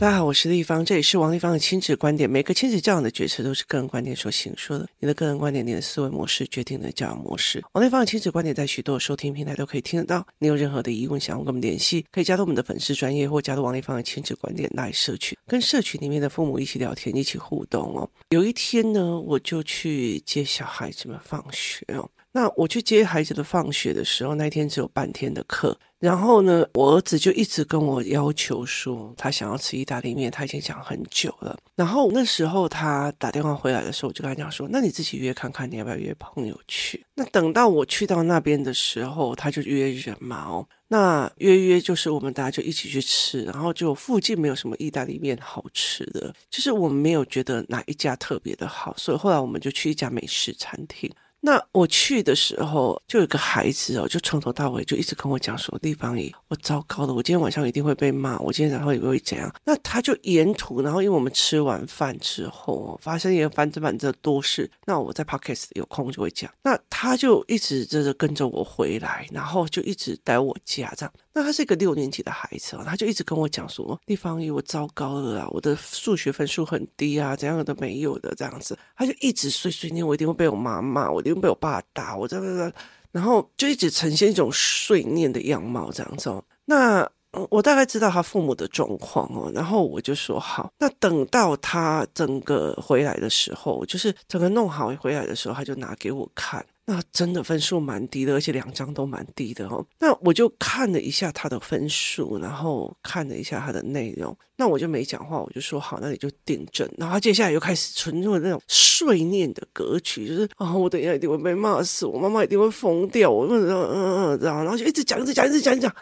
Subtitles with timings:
[0.00, 2.28] 大家好，我是丽芳，这里是王立芳的亲子观点。
[2.28, 4.88] 每个亲子教养的决策都是个人观点所形说的。
[4.98, 7.62] 你的个人观点，你的思维模式决定了教养模式。
[7.72, 10.26] 王立芳的亲子观点在许多收听平台都可以听得到。
[10.38, 18.08] 你有任何的疑问想要跟我们联系，可以加入我们的粉丝专业或加入王立芳的亲子观点来社群，跟社群里面的父母一起聊天，一起互动哦。
[18.30, 22.08] 有一天呢，我就去接小孩子们放学哦。
[22.32, 25.78] 那我去接孩子的放学的时候，那一天只有半天的课。
[26.00, 31.58] 然后呢，我儿子就一直跟我要求说，他想要吃意大利面，他已经讲很久了。
[31.76, 37.04] 然后那时候他打电话回来的时候，我就跟他讲说，那你自己约看看，你要不要约朋友去？
[37.14, 40.66] 那等到我去到那边的时候，他就约人嘛哦。
[40.88, 51.10] 那约约就是我们大家就一起去吃，然后就附近没有什么意大利面好吃的，就是我们没有觉得哪一家特别的好，所以后来我们就去一家美式餐厅。
[51.42, 66.50] 那我去的时候，就有个孩子哦，就从头到尾就一直跟我讲说：“地方姨，我糟糕了，我今天晚上一定会被骂，我今天早上也会怎样？”那他就沿途，然后因为我们吃完饭之后发生一个翻着翻着多事，那我在 Podcast 有空就会讲。
[66.62, 71.12] 那他就一直这着跟着我回来，然后就一直待我家这样。
[71.32, 82.72] 那他是一个六年级的孩子哦，他就一直跟我讲说：“丽芳姨，我糟糕了啊，我的数学分数很低啊，怎样都没有的这样子。”他就一直碎碎念，我一定会被我妈骂，我一定被我爸打，我这个，
[83.12, 86.42] 然后就一直呈现一种碎念的样貌这样子哦。
[86.66, 87.08] 那
[87.48, 90.68] 我大概知道他父母的状况哦，然后我就说好。
[90.78, 96.64] 那等到他整个回来的时候，就是整个弄好回来的时候，他就拿给我看。
[96.90, 99.86] 那真的分数蛮低的，而且两张都蛮低的哦。
[100.00, 104.36] 那我就看了一下他的分数，然后看了一下他的内容。
[104.56, 106.90] 那我就没讲话，我就说好，那你就订正。
[106.98, 115.94] 然后他接下来又开始纯入那种碎念的歌曲，就是啊、我等一下一定会被骂死，我妈妈一定会疯掉，我嗯嗯嗯嗯，然后就一直讲，一直讲，一直讲，一直讲。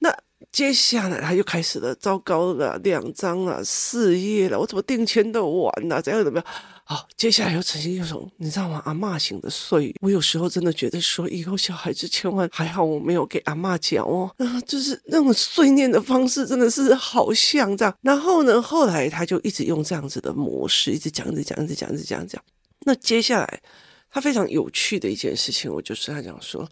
[0.00, 0.14] 那
[0.52, 6.46] 接下来他又开始了，糟糕了，两张啊，四页了，我怎么订签都完了，怎样怎么样？
[6.90, 8.82] 好，接下来又呈现一种，你知道吗？
[8.84, 14.28] 阿嬷型的碎，我有时候真的觉得说，以后小孩子千万还好，我没有给阿嬷讲哦。
[14.44, 17.96] 啊，就是那种碎念的方式，真的是好像这样。
[18.02, 22.42] 然后呢，后来他就一直用这样子的模式，一直讲，一直讲，一直讲，一直讲，讲。
[22.80, 23.62] 那接下来
[24.10, 26.68] 他非常有趣的一件事情，我就是他讲说。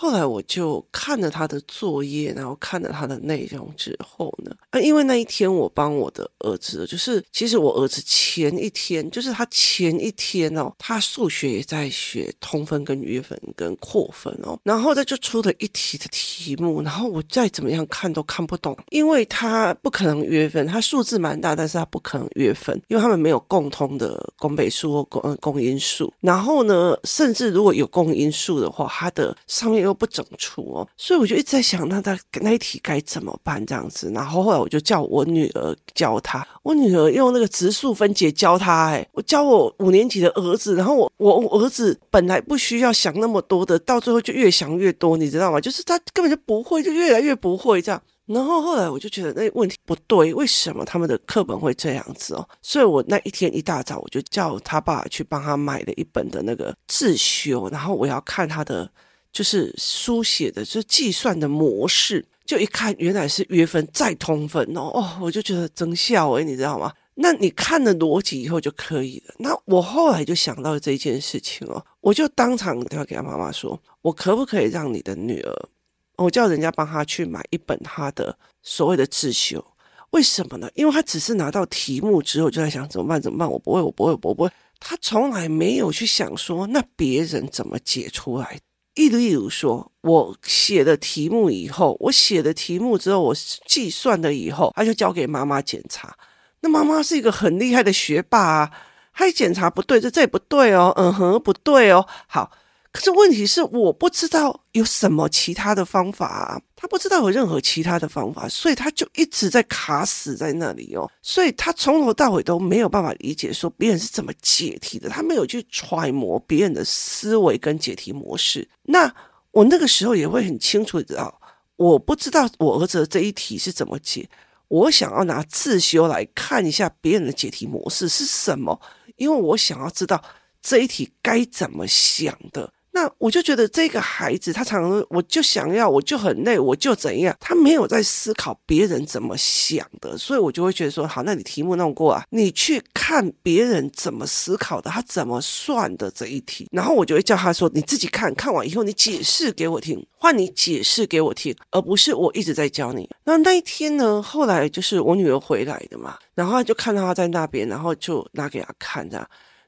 [0.00, 29.87] 后来我就看了他的作业，然后看了他的内容之后呢，啊，因为那一天我帮我的儿子，就是其实我儿子前一天，就是他前一天哦，他数学也在学通分跟约分跟扩分哦，然后他就出了一题的题目，然后我再怎么样看都看不懂，因为他不可能约分，他数字蛮大，但是他不可能约分，因为他们没有共通的公倍数或公公因数，然后呢，甚至如果有公因数的话，它的上面。
[29.88, 34.10] 都不整除哦，所以我就一直在想，那他那一题该怎么办这样子？
[34.14, 45.58] 然后后来我就叫我女儿教他，我女儿用那个植树分解教他，哎，我教我五年级的儿子，然后我我我儿子本来不需要想那么多的，到最后就越想越多，你知道吗？
[45.58, 48.02] 就是他根本就不会，就越来越不会这样。
[48.26, 52.46] 然后后来我就觉得那问题不对，为什么他们的课本会这样子哦？
[52.60, 58.90] 所以我那一天一大早我就叫他爸去帮他买了一本的那个自修，然后我要看他的。
[59.38, 66.92] 就是书写的，就计算的模式，就一看原来是约分再通分哦哦，我就觉得真笑诶，你知道吗？
[67.14, 69.34] 那你看了逻辑以后就可以了。
[69.38, 75.68] 那我后来就想到这件事情哦，我就当场打电话给他妈妈说，我可不可以让你的女儿，
[76.16, 79.64] 我叫人家帮她去买一本她的所谓的自修？
[80.10, 80.68] 为什么呢？
[80.74, 84.50] 因为她只是拿到题目之后就在想怎么办怎么办，我不会我不会我不会，
[84.80, 88.58] 她从来没有去想说那别人怎么解出来。
[89.06, 93.34] 例如说，我写的题目以后，我写的题目之后，我
[93.66, 96.16] 计算了以后，他就交给妈妈检查。
[96.60, 98.70] 那妈妈是一个很厉害的学霸啊，
[99.14, 102.50] 他一检查不对，这这也不对哦，嗯哼，不对哦，好。
[102.90, 118.66] 可是问题是，我不知道有什么其他的方法啊，他不知道有任何其他的方法，所以他就一直在卡死在那里哦，所以他从头到尾都没有办法理解说别人是怎么解题的，他没有去揣摩别人的思维跟解题模式。
[118.84, 119.14] 那
[119.50, 121.40] 我那个时候也会很清楚知道，
[121.76, 124.28] 我不知道我儿子这一题是怎么解，
[124.68, 128.80] 我想要拿自修来看一下别人的解题模式是什么，
[129.16, 130.24] 因为我想要知道
[130.62, 132.72] 这一题该怎么想的。
[132.98, 153.08] 那我就觉得这个孩子，他常常我就想要，我就很累，我就怎样，他没有在思考别人怎么想的，所以我就会觉得说，好，那你题目弄过啊，你去看别人怎么思考的，他怎么算的这一题，然后我就会叫他说，你自己看看完以后，你解释给我听，换你解释给我听，而不是我一直在教你。
[153.22, 159.24] 那那一天呢，后来就是我女儿回来的嘛，然后就看到他在那边，然后就拿给他看这样。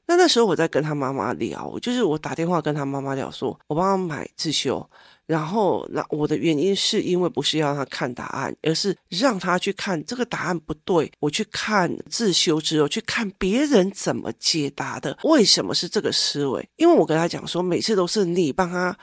[0.07, 4.85] 那那时候我在跟他妈妈聊，就是我打电话跟他妈妈聊说，我帮他买自修，
[5.25, 16.67] 然后那我的原因是因为不是要他看答案，而是让他去看这个答案不对，我去看自修之后去看别人怎么解答的，为什么是这个思维？
[16.75, 18.97] 因为我跟他讲说，每次都是你帮他。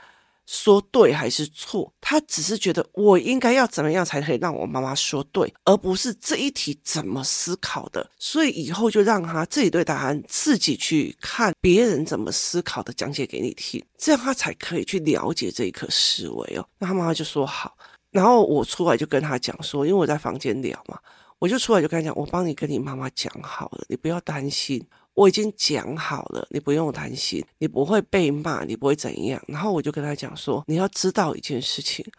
[0.51, 1.93] 说对还是错？
[2.01, 8.09] 他只是觉得我应该要怎么样才可以让我妈妈说对，而不是这一题怎么思考的。
[8.17, 16.67] 所以以后就让他自己对答案自己去看别人怎么思考的，讲解给你听，这样他才可以去了解这一颗思维哦。
[16.79, 17.77] 那他妈妈就说好，
[18.09, 20.97] 然后我出来就跟他讲说，因为我在房间聊嘛，
[21.37, 24.83] 我就出来就跟他讲，我帮你跟你妈妈讲好了，你不要担心。
[25.19, 29.43] 我已经讲好了，你不用担心，你不会被骂，你不会怎样。
[29.49, 32.09] 然后我就跟他讲说，你要知道一件事情，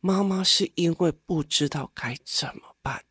[0.00, 3.04] 妈妈是因为不知道该怎么办，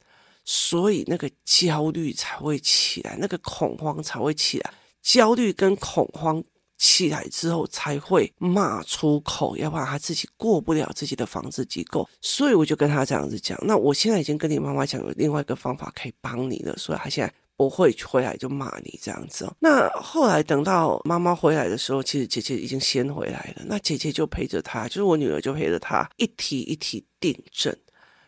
[0.44, 4.74] 所以那个焦虑才会起来，那个恐慌才会起来。
[5.04, 6.44] 焦虑跟恐慌
[6.80, 12.10] 起来之后，才会骂出口，要不然他自己过不了自己的房子机构。
[12.20, 13.56] 所以我就跟他这样子讲。
[13.62, 17.32] 那我现在已经跟你妈妈讲，有另外一个方法可以帮你了，所以他现在。
[17.58, 19.52] 不会回来就骂你这样子。
[19.60, 23.64] 那后来等到妈妈回来的时候，其实姐姐已经先回来了。
[23.66, 27.76] 那姐姐就陪着她，就是我女儿就陪着她一题一题订正。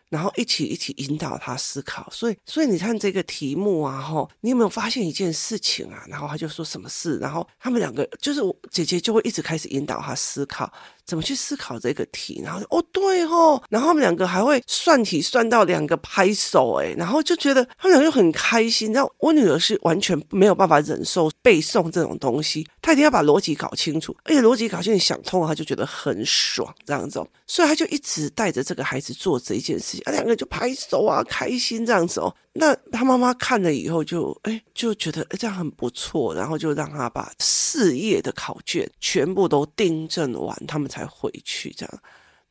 [0.10, 6.06] 然后一起一起引导她思考，所以所以你看这个题目啊，吼，你有没有发现一件事情啊？
[6.08, 8.40] 然后他就说什么事，然后他们两个就是
[8.72, 10.72] 姐姐就会一直开始引导他思考，
[11.08, 18.92] 怎么去思考这个题，然后哦对哦，然后他们两个还会算题算到两个拍手，哎，然后就觉得他们两个就很开心。
[18.92, 30.02] 然后我女儿是完全没有办法忍受背诵这种东西，她一定要把逻辑搞清楚，而且逻辑搞清楚想通了，她就觉得很爽这样子哦，所以她就一直带着这个孩子做这一件事情。
[30.06, 32.36] 啊，两个就拍手啊，开心这样子哦。
[32.60, 41.72] 那他妈妈看了以后就，哎就觉得哎这样很不错，然后就让他把四页的考卷全部都订正完，他们才才回去。
[41.72, 42.02] 这样，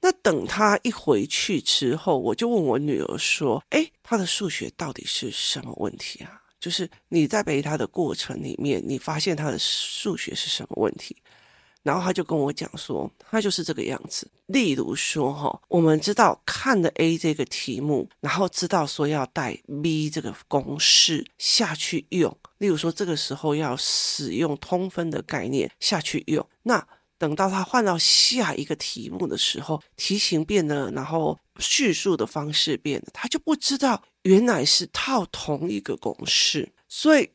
[0.01, 6.41] 那等他一回去之后，我就问我女儿说：“哎，他的数学到底是什么问题啊？
[6.61, 11.17] 就是你在背他的过程里面，你发现他的数学是什么问题？”
[11.83, 14.29] 然后他就跟我讲说，他就是这个样子。
[14.47, 22.37] 例如说，哈，我们知道看了 A 这个题目，然后知道说要带 B 这个公式下去用。
[22.59, 26.45] 例如说，这个时候要使用通分的概念下去用。
[26.65, 26.85] 那
[27.19, 37.31] 等到他换到下一个题目的时候，题型变了，然后叙述的方式变了，他就不知道原来是套同一个公式，所以。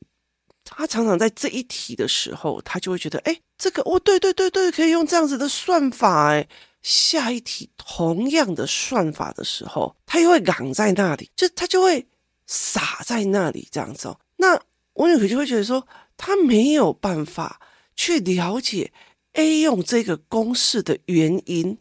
[0.64, 6.48] 他常常在这一题的时候，他就会觉得，哎，这个哦，对对对对，可以用这样子的算法，哎，
[6.84, 12.08] 下一题同样的算法的时候，他又会挡在那里，就他就会
[12.46, 14.20] 傻在那里这样子哦。
[14.38, 14.58] 那
[14.94, 15.86] 我女儿就会觉得说，
[16.16, 17.60] 他没有办法
[17.96, 18.94] 去了解
[19.34, 21.78] A 用这个公式的原因。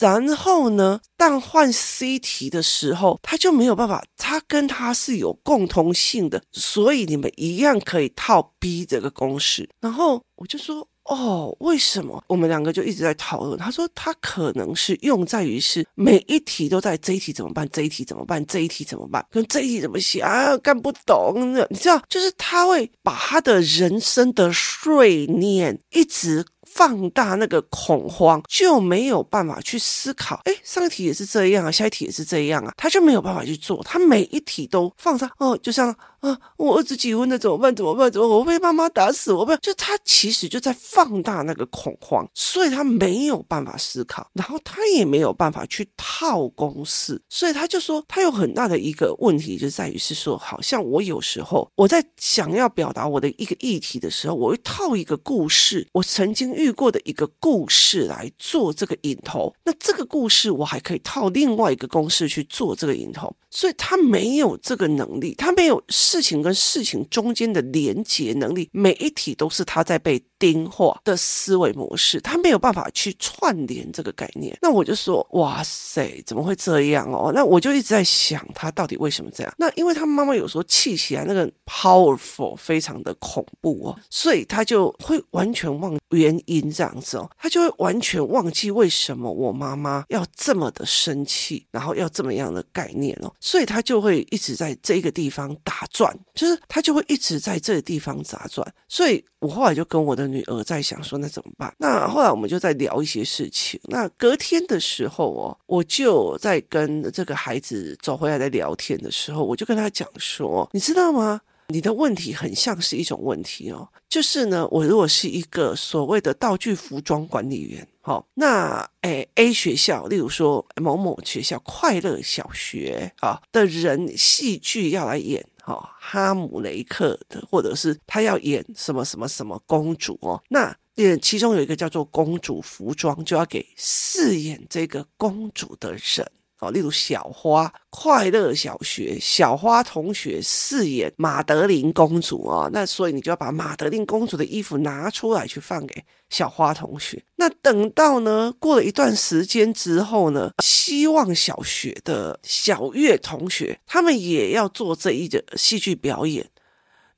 [0.00, 9.68] 然后呢，当换 C 题的时候，他就没有办法，他跟他是有共通性的，所以你们一样可以套 B 这个公式。
[9.82, 12.24] 然后我就说，哦，为什么？
[12.28, 13.58] 我们两个就一直在讨论。
[13.58, 17.68] 他说，他可能是用在于是每一题都在这一题怎么办？
[17.70, 18.42] 这一题怎么办？
[18.46, 19.22] 这一题怎么办？
[19.30, 20.56] 跟这一题怎么写啊？
[20.56, 26.46] 干不懂，你知道，就是他会把他的人生的碎念一直。
[26.66, 30.40] 放大那个恐慌，就没有办法去思考。
[30.44, 33.82] 哎，上一题也是这样啊，下一题也是这样啊，他就没有办法去做。
[33.84, 37.74] 他每一题都放大，哦，就像啊，我儿子结婚了怎么办？
[37.74, 38.10] 怎么办？
[38.10, 38.26] 怎么？
[38.26, 39.32] 我被妈妈打死？
[39.32, 56.74] 我被就他其实就在放大那个恐慌，所以他没有办法思考，然后他也没有办法去套公式，所以他就说他有很大的一个问题，就在于是说，好像我有时候我在想要表达我的一个议题的时候，我会套一个故事，我曾经遇。
[56.74, 74.56] 过的一个故事来做这个引头，那这个故事我还可以套另外一个公式去做这个引头，所以他没有这个能力，他没有事情跟事情中间的连接能力，每一题都是他在被听话的思维模式，他没有办法去串联这个概念。
[74.60, 77.32] 那我就说，哇塞，怎么会这样哦？
[77.34, 79.54] 那我就一直在想，他到底为什么这样？
[79.56, 101.70] 那因为他妈妈有时候气起来那个 powerful 非常的恐怖哦，所以他就会完全忘原因这样子哦，他就会完全忘记为什么我妈妈要这么的生气，然后要这么样的概念哦，所以他就会一直在这个地方打转，就是他就会一直在这个地方打转，所以我后来就跟我的女儿在想说，那怎么办？
[101.76, 103.78] 那后来我们就在聊一些事情。
[103.84, 111.42] 那隔天的时候哦，我就在跟这个孩子走回来在聊天的时候，我就跟他讲说，你知道吗？
[111.68, 125.44] 你的问题很像是一种问题哦，就是呢，我如果是一个所谓的道具服装管理员，好，那诶 A 学校，例如说某某学校快乐小学啊的人，戏剧要来演。
[125.66, 136.30] 哦，哈姆雷克的，或者是他要演什么什么什么公主哦，那演其中有一个叫做公主服装，就要给饰演这个公主的人。
[136.70, 147.22] 例如小花快乐小学小花同学饰演玛德琳公主哦，那所以你就要把玛德琳公主的衣服拿出来去放给小花同学。
[147.36, 156.48] 那等到呢过了一段时间之后呢，希望小学的小月同学他们也要做这一个戏剧表演，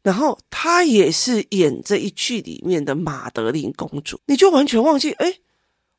[0.03, 5.39] 然后他也是演这一剧里面的玛德琳公主，你就完全忘记哎，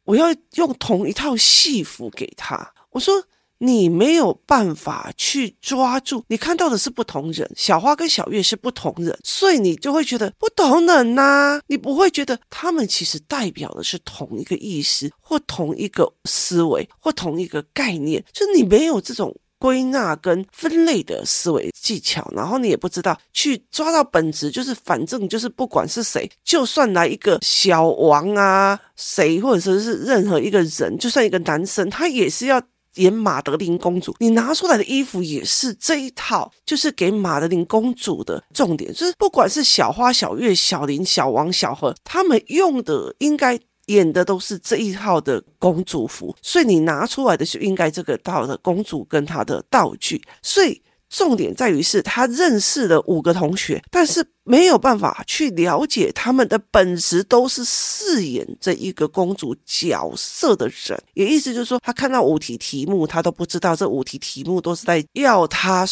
[0.03, 3.25] 我要用同一套戏服给他，我说。
[3.59, 32.61] 你没有办法去抓住，你看到的是不同人，小花跟小月是不同人，所以你就会觉得不同人呐、你不会觉得他们其实代表的是同一个意思，或同一个思维，或同一个概念，就你没有这种归纳跟分类的思维技巧，然后你也不知道去抓到本质，就是反正就是不管是谁，就算来一个小王啊，谁或者说是任何一个人，就算一个男生，他也是要。
[32.97, 50.81] 演玛德琳公主，你拿出来的衣服也是这一套，就是给玛德琳公主的重点，就是不管是小花、小月、小林、小王、小何，他们用的应该演的都是这一套的公主服，所以你拿出来的就应该这个套的公主跟她的道具，所以。
[51.09, 61.01] 重点在于是他认识了五个同学，但是没有办法去了解他们的本质都是饰演这一个公主角色的人。
[61.13, 65.85] 也意思就是说，他看到五题题目，他都不知道这五题题目都是在要他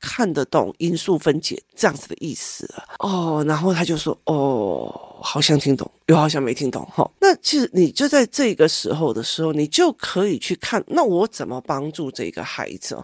[0.00, 3.44] 看得懂因数分解这样子的意思哦。
[3.48, 12.96] 然后他就说：“哦，好像听懂，又好像没听懂。”哈，那其实你就在这个时候的时候，你就可以去看，那我怎么帮助这个孩子？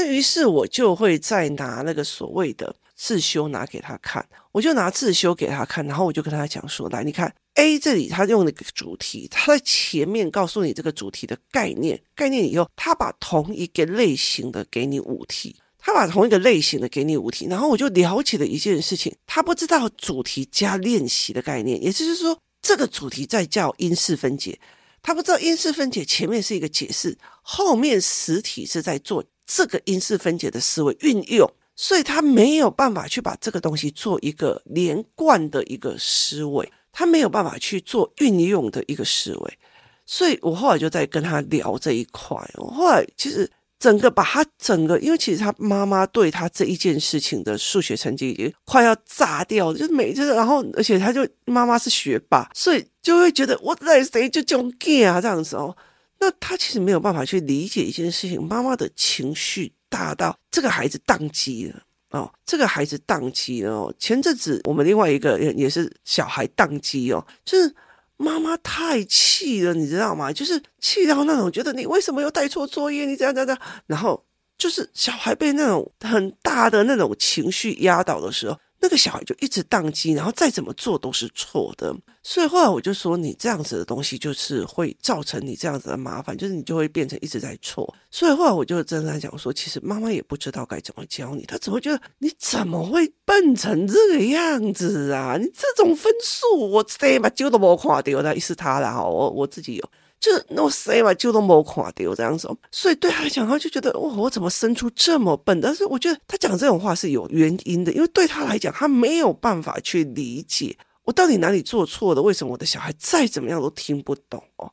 [0.00, 24.58] 那于是我就会再拿那个所谓的自修拿给他看，我就拿自修给他看，然后我就跟他讲说：来，你看 A 这里他用那个主题，他在前面告诉你这个主题的概念，概念以后他把同一个类型的给你五题，他把同一个类型的给你五题，然后我就了解了一件事情，他不知道主题加练习的概念，也就是说这个主题在叫因式分解，
[25.02, 29.22] 他不知道因式分解前面是一个解释，后面实体是在做。
[29.52, 39.58] 这个因式分解的思维运用，所以他没有办法去把这个东西做一个连贯的一个思维，他没有办法去做运用的一个思维，
[40.06, 42.36] 所以我后来就在跟他聊这一块。
[42.58, 55.76] 我后来其实整个把他整个，因为其实他妈妈对他这一件事情的数学成绩已经快要炸掉了，就是每次，然后而且他就妈妈是学霸，所以就会觉得我在谁就中 gay 啊这样子哦。
[56.20, 63.94] 那他其实没有办法去理解一件事情，妈妈的情绪大到这个孩子宕机了哦，这个孩子宕机了哦。
[63.98, 67.74] 前阵子我们另外一个也也是小孩宕机哦，就是
[68.18, 70.30] 妈妈太气了，你知道吗？
[70.30, 74.22] 就是气到那种觉得你为什么又带错作业，你这样这样这样，然后
[74.58, 78.58] 就是小孩被那种很大的那种情绪压倒的时候。
[78.80, 81.94] 那个小孩就一直宕机，然后再怎么做都是错的。
[82.22, 87.94] 所以后来我就说，你这样子的东西就是会造成你这样子的麻烦，就是你就会变成一直在错。
[88.10, 95.36] 所以后来我就跟他讲说，其实妈妈也不知道该怎么教你，她只会觉得你怎么会笨成这个样子啊？
[95.38, 99.90] 你这种分数，我谁把酒都没看到，那是他啦，我我自己有。
[100.20, 105.58] 就那我谁嘛，就都没垮掉这样子，所以对他来讲，他就觉得哇，我怎么生出这么笨？
[105.62, 114.70] 但是我觉得他讲这种话是有原因的，因为对他来讲，他没有办法去理解我到底哪里做错了，为什么我的小孩再怎么样都听不懂哦。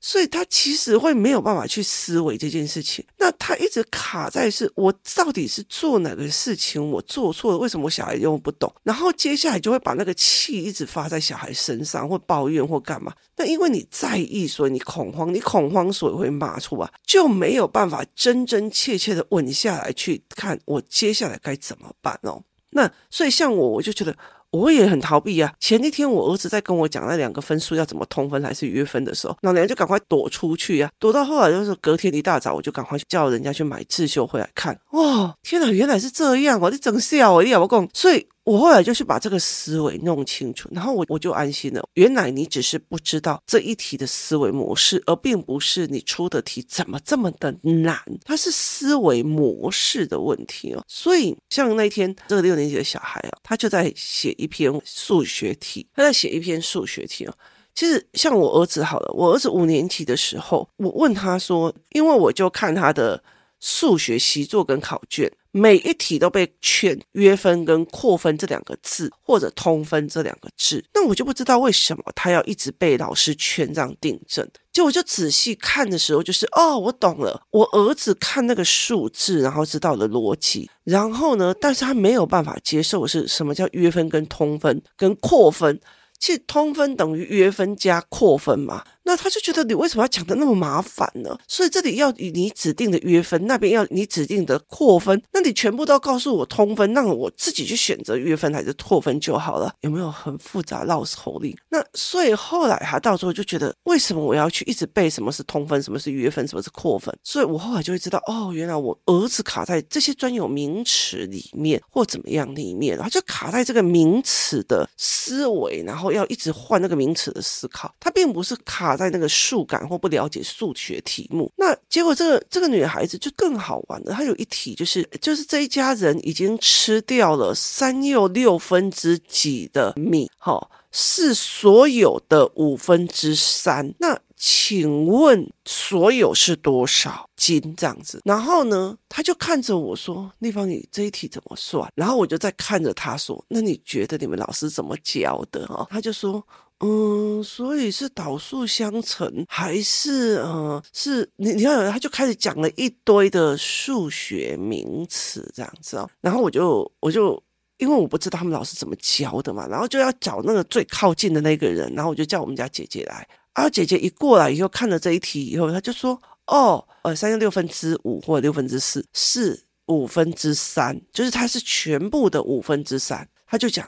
[0.00, 3.04] 所以他其实会没有办法去思维这件事情。
[3.18, 7.58] 那他一直卡在是我到底是做哪个事情我做错了？
[7.58, 8.72] 为什么我小孩又不懂？
[8.82, 13.12] 然后接下来就会把那个气一直发在小孩身上，或抱怨或干嘛？
[13.36, 22.42] 那因为你在意，所以你恐慌，你恐慌所以会骂出来，就没有办法真真切切的稳下来去看我接下来该怎么办哦。
[22.70, 24.16] 那所以像我，我就觉得。
[24.50, 25.52] 我也很逃避啊！
[25.60, 30.90] 前一天我儿子在跟我讲那两个分数要怎么通分还是约分的时候，老娘就赶快躲出去啊！
[30.98, 34.78] 躲到后来就是隔天一大早，我就赶快叫人家去买刺绣回来看。
[34.92, 36.60] 哇，天哪，原来是这样！
[36.60, 37.88] 我一整笑我，你有没有讲？
[37.94, 38.26] 所以。
[38.44, 41.86] 我后来就是把这个思维弄清楚，然后我我就安心了。
[41.94, 50.82] 原来你只是不知道这一题的思维模式，而并不是你出的题怎么这么的难，它是思维模式的问题哦。
[50.88, 57.34] 所以像那天这个六年级的小孩啊，他就在写一篇数学题，他在写一篇数学题哦。
[57.74, 63.22] 其实像我儿子好了，我儿子五年级的时候，我问他说，因为我就看他的
[63.60, 65.30] 数学习作跟考卷。
[65.52, 74.48] 每一题都被劝约分跟扩分这两个字，或者通分这两个字，那我就不知道为什么他要一直被老师圈这样订正。
[74.72, 77.42] 就我就仔细看的时候，就是哦，我懂了。
[77.50, 85.80] 我儿子看那个数字，然后知道了逻辑，然后呢，但是他没有办法接受是什么叫约分跟通分跟扩分。
[86.20, 88.84] 其实通分等于约分加扩分嘛。
[89.02, 91.36] 那他就觉得你为什么要讲的那么麻烦呢？
[91.48, 101.56] 所以这里要以你指定的约分，那边要你指定的扩分，那你全部都要告诉我通分，让我自己去选择约分还是拓分就好了，有没有很复杂绕口令？
[101.70, 107.12] 那所以后来他到时候就觉得，为什么我要去一直背什么是通分，什么是约分，什么是扩分？
[107.24, 118.89] 所以我后来就会知道，哦，原来我儿子卡在这些专有名词里面或怎么样里面，他就卡在这个名词的思维，然后要一直换那个名词的思考，他并不是卡。
[118.96, 124.12] 在那个数感或不了解数学题目，那结果这个这个女孩子就更好玩了。
[124.12, 133.94] 她有一题就是，就是这一家人已经吃掉了三又六分之几的米，哈，是所有的五分之三。
[133.98, 137.60] 那请问所有是多少斤？
[137.76, 146.42] 这样子，然后呢，他就看着我说：“立方，你这一题怎么算？”然后我就在看着他说：“那你觉得你们老师怎么教的？”哈，他就说。
[146.82, 156.08] 嗯，所以是导数相乘，还是呃，是你你看，他就开始讲了一堆的数学名词这样子哦。
[156.22, 157.42] 然后我就我就
[157.76, 163.28] 因为我不知道他们老师怎么教的嘛，然后就要找那个最靠近的那个人，然后我就叫我们家姐姐来。
[163.52, 173.86] 啊姐姐一过来以后，看了这一题以后，他就说：“哦，呃，三又六分之五或者六分之四是五分之三，就是它是全部的五分之三。”他就讲：“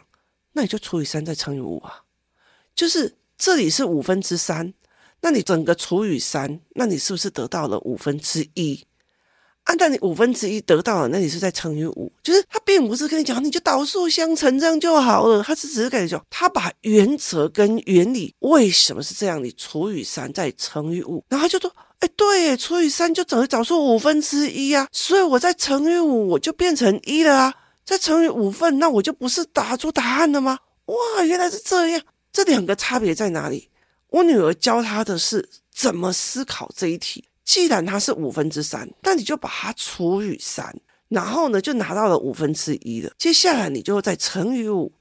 [0.52, 2.02] 那你就除以三再乘以五啊。”
[2.74, 4.72] 就是这里是五分之三，
[5.20, 8.84] 那你整个除以三，那你是不是得到了五分之一？
[9.64, 27.54] 按照你五分之一得到了，那你是在乘以五，就是他并不是跟你讲，你就导数相乘这样就好了，他是只是跟你讲，他把原则跟原理为什么是这样，你除以三再乘以五，然后他就说，哎，对，除以三就等于找出五分之一啊，所以我再乘以五，我就变成一了啊，
[27.84, 30.58] 再乘以五份，那我就不是打出答案了吗？
[30.86, 32.02] 哇，原来是这样。
[32.32, 33.68] 这两个差别在哪里？
[34.08, 37.24] 我女儿教她的是怎么思考这一题。
[37.44, 40.74] 既然它是五分之三，那你就把它除以三，
[41.08, 43.12] 然后呢，就拿到了五分之一了。
[43.18, 44.92] 接下来你就再乘以五。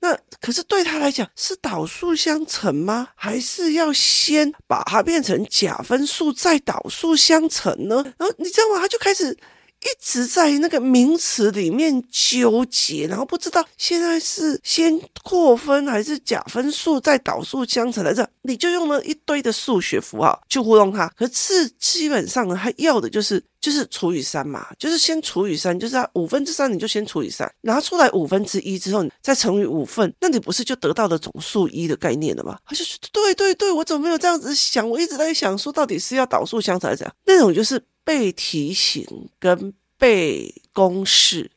[0.00, 3.08] 那可是对她来讲是导数相乘吗？
[3.16, 7.96] 还是要先把它变成假分数再导数相乘呢？
[8.16, 8.80] 然后你知道吗？
[8.80, 9.36] 她就开始。
[9.80, 21.06] 一直在那个名词里面纠结，然后不知道现在是先扩分还是假分数再导数相乘来着，你就用了一堆的数学符号去糊弄他。
[21.16, 32.58] 可是基本上呢，他要的就是就是除以三嘛，就是先除以三，就是五分之三你就先除以三，拿出来五分之一之后再乘以五份，那你不是就得到了总数一的概念了吗？
[32.66, 34.88] 他就说对对对，我怎么没有这样子想？
[34.90, 37.14] 我一直在想说到底是要导数相乘还是怎样？
[37.24, 37.80] 那种就是。
[38.08, 39.06] 被提醒
[39.38, 41.50] 跟被公式，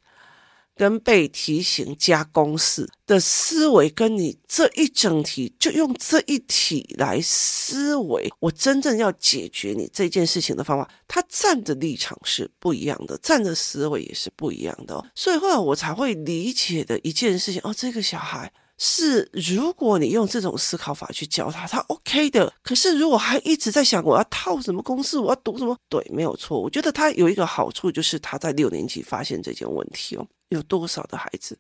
[0.76, 15.06] 跟被提醒加公式的思维，跟你这一整题就用这一题来思维，我真正要解决你这件事情的方法，他站的立场是不一样的，站的思维也是不一样的哦。
[15.16, 18.52] 所以后来我才会理解的一件事情哦，这个小孩。
[18.84, 22.52] 是，如果你用这种思考法去教他，他 OK 的。
[22.64, 26.60] 可是如果还一直在想我要套什么公式，我要读什么，对，没有错。
[26.60, 30.26] 我觉得他有一个好处，就是他在六年级发现这件问题哦。
[30.50, 31.56] 有多少的孩子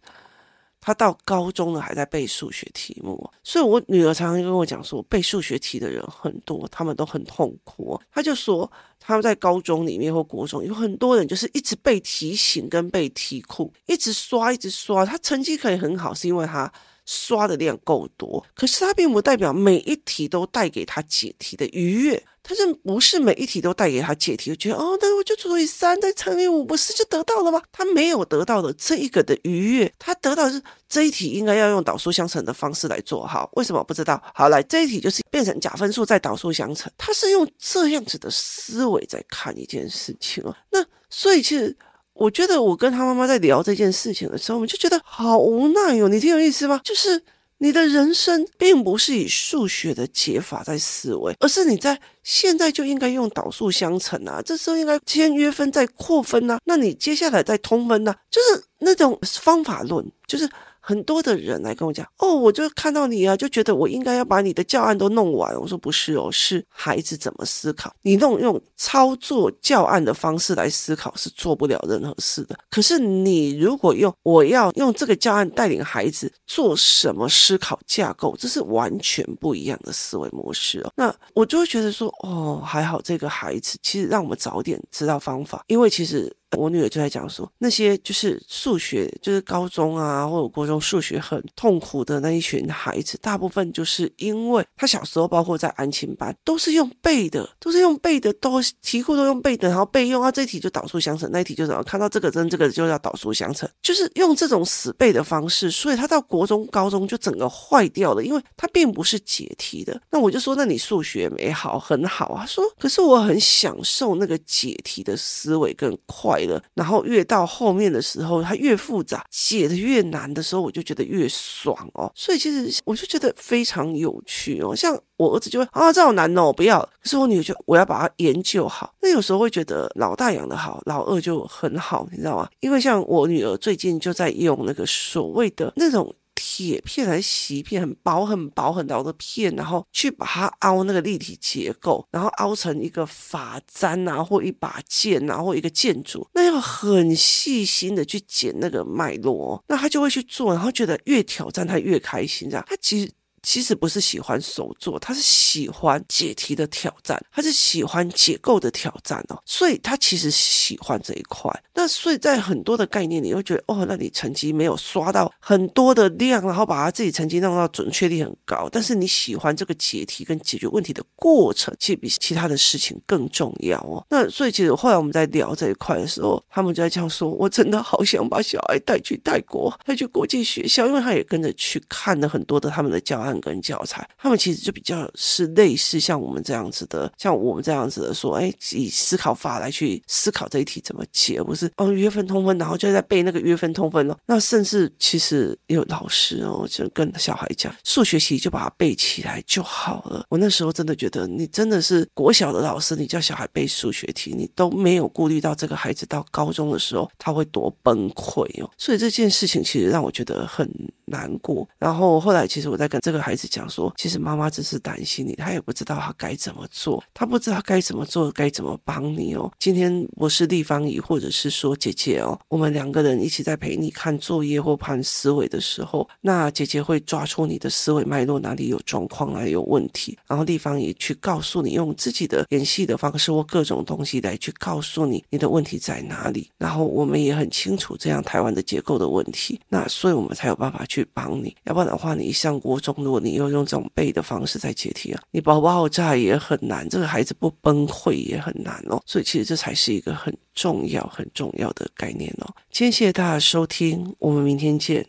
[0.80, 8.02] 他到高中了还在背数学题目，所以我女儿常常跟我讲说，背数学题的人很多，他们都很痛苦。
[8.12, 16.74] 他就说他们在高中里面或国中有很多人就是一直背提醒跟背题库，一直刷一直刷，他成绩可以很好，是因为他。
[17.13, 22.24] 刷的量够多，可是它并不代表每一题都带给他解题的愉悦。
[22.41, 24.50] 他是不是每一题都带给他解题？
[24.50, 27.62] 我觉得哦，那我就除以三再乘以五，不是就得到了吗？
[27.71, 33.50] 他没有得到的这一个的愉悦，他得到的是这一题应该要用导数相乘的方式来做好。
[33.56, 34.19] 为什么不知道？
[34.34, 40.56] 好，来这一题就是变成假分数再导数相乘，他是用这样子的思维在看一件事情哦。
[40.71, 41.76] 那所以其实。
[42.13, 46.08] 我觉得我跟他妈妈在聊这件事情的时候，我们就觉得好无奈哟。
[46.08, 46.80] 你听有意思吗？
[46.84, 47.24] 就是
[47.58, 60.50] 你的人生并不是以数学的解法在思维，而是你在现在就应该用导数相乘啊，这时候应该先约分再扩分啊，那你接下来再通分啊，就是那种方法论，就是。
[60.82, 65.56] 很多的人来跟我讲，哦，我就看到你啊，就觉得我应该要把你的教案都弄完。
[65.56, 72.58] 我说不是哦，是孩子怎么思考，你弄用操作教案的方式来思考是做不了任何事的。
[72.70, 80.91] 可是你如果用我要用这个教案带领孩子做什么思考架构，这是完全不一样的思维模式哦。
[80.96, 86.36] 那我就会觉得说，哦，还好这个孩子其实让我们早点知道方法，因为其实。
[86.58, 110.02] 我女儿就在讲说，那些就是数学，就是高中啊或者国中数学很痛苦的那一群孩子，大部分就是因为他小时候，包括在安亲班，都是用背的，都是用背的，都题库都用背的，然后备用啊，这题就导数相乘，那一题就怎么看到这个跟这个就要导数相乘，就是用这种死背的方式，所以他到国中、高中就整个坏掉了，因为他并不是解题的。
[110.10, 112.46] 那我就说，那你数学没好，很好啊。
[112.46, 116.40] 说，可是我很享受那个解题的思维更快。
[116.73, 122.12] 然后越到后面的时候，它越复杂，写的越难的时候，我就觉得越爽哦。
[122.15, 124.75] 所以其实我就觉得非常有趣哦。
[124.75, 126.82] 像我儿子就会啊，这好难哦，不要。
[127.01, 128.93] 可是我女儿就我要把它研究好。
[129.01, 132.49] 那有时候会觉得老大养的好，老二就很好，你知道吗？
[132.60, 136.13] 因为像我女儿最近就在用那个所谓的那种。
[136.36, 153.12] 铁片还是锡片，很薄很薄很薄的片，然后去把它凹那个立体结构，然后凹成一个发簪啊，或一把剑啊，或一个建筑，那要很细心的去剪那个脉络，那他就会去做，然后觉得越挑战他越开心，这样他其实。
[153.43, 161.51] 其实不是喜欢手作，他是喜欢解题的挑战，他是喜欢结构的挑战哦，所以他其实喜欢这一块。
[161.73, 174.06] 那所以在很多的概念，你会觉得哦，那你成绩没有刷到很多的量，然后把他自己成绩弄到准确率很高，但是你喜欢这个解题跟解决问题的过程，其实比其他的事情更重要哦。
[174.10, 183.31] 那所以其实后来我们在聊这一块的时候，他们就在这样说，我真的好想把小孩带去泰国，带去国际学校，因为他也跟着去看了很多的他们的教案。
[183.39, 194.17] 跟教材，他们其实就比较是类似像我们这样子的，像我们这样子的说，哎，以思考法来去思考这一题怎么解，不是哦，约分通分，然后就在背那个约分通分了。
[194.26, 200.26] 那甚至其实有老师哦，就跟小孩讲，数学题就把它背起来就好了。
[200.30, 208.70] 我那时候真的觉得，你真的是国小的老师，你叫小孩背数学题，你都没有顾虑到这个孩子到高中的时候他会多崩溃哦。
[208.78, 210.70] 所以这件事情其实让我觉得很
[211.12, 211.67] 难过。
[211.78, 219.52] 然后后来其实我在跟这个孩子讲说，其实妈妈只是担心你，她也不知道她该怎么做，她不知道该怎么做，该怎么帮你哦。
[219.60, 236.50] 今天我是立方姨，或者是说姐姐哦，我们两个人一起在陪你看作业或判思维的时候，那姐姐会抓出你的思维脉络哪里有状况，哪里有问题，然后立方姨去告诉你，用自己的演戏的方式或各种东西来去告诉你你的问题在哪里。
[236.58, 249.02] 然后我们也很清楚这样台湾的结构的问题，那所以我们才有办法去帮你，要不然的话，你一上国中，如果你又用这种背的方式在解题啊，你爆爆炸也很难，这个孩子不崩溃也很难哦。
[249.06, 252.54] 所以其实这才是一个很重要、很重要的概念哦。
[252.72, 255.06] 今天谢谢大家收听，我们明天见。